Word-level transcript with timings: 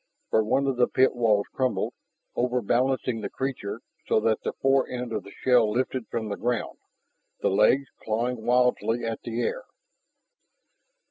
For 0.31 0.43
one 0.43 0.65
of 0.65 0.77
the 0.77 0.87
pit 0.87 1.13
walls 1.13 1.45
crumbled, 1.53 1.93
over 2.35 2.59
balancing 2.63 3.21
the 3.21 3.29
creature 3.29 3.81
so 4.07 4.19
that 4.21 4.41
the 4.41 4.53
fore 4.53 4.89
end 4.89 5.13
of 5.13 5.21
the 5.23 5.31
shell 5.43 5.69
lifted 5.69 6.07
from 6.07 6.27
the 6.27 6.37
ground, 6.37 6.79
the 7.41 7.51
legs 7.51 7.85
clawing 8.01 8.43
wildly 8.43 9.05
at 9.05 9.21
the 9.21 9.41
air. 9.43 9.61